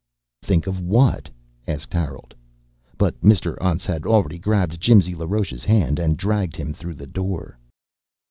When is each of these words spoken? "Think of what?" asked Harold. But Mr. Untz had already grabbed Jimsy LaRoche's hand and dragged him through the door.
"Think 0.41 0.65
of 0.65 0.79
what?" 0.81 1.29
asked 1.67 1.93
Harold. 1.93 2.33
But 2.97 3.21
Mr. 3.21 3.55
Untz 3.61 3.85
had 3.85 4.03
already 4.03 4.39
grabbed 4.39 4.81
Jimsy 4.81 5.13
LaRoche's 5.13 5.63
hand 5.63 5.99
and 5.99 6.17
dragged 6.17 6.55
him 6.55 6.73
through 6.73 6.95
the 6.95 7.05
door. 7.05 7.59